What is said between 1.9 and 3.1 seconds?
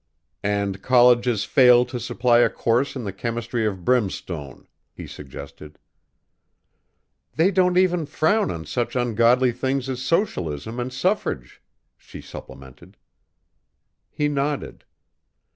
supply a course in